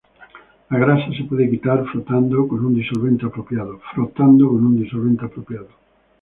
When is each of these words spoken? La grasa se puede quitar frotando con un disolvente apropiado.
La 0.71 0.79
grasa 0.79 1.15
se 1.15 1.25
puede 1.25 1.47
quitar 1.47 1.85
frotando 1.85 2.47
con 2.47 2.65
un 2.65 2.73
disolvente 2.73 3.27
apropiado. 3.27 3.79